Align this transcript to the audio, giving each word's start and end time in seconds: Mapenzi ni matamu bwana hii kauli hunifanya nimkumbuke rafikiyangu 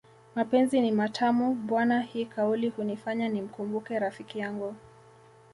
Mapenzi 0.35 0.81
ni 0.81 0.91
matamu 0.91 1.53
bwana 1.55 2.01
hii 2.01 2.25
kauli 2.25 2.69
hunifanya 2.69 3.29
nimkumbuke 3.29 3.99
rafikiyangu 3.99 4.75